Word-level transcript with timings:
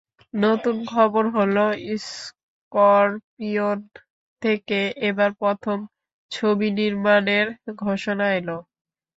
নতুন 0.33 0.75
খবর 0.85 1.23
হলো, 1.37 1.65
স্করপিয়ন 2.05 3.79
থেকে 4.41 4.79
এবার 5.09 5.29
প্রথম 5.41 5.77
ছবি 6.31 6.67
নির্মাণের 6.79 7.47
ঘোষণা 7.83 8.27
এল। 8.39 8.49